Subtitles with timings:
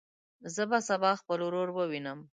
[0.53, 2.19] زه به سبا خپل ورور ووینم.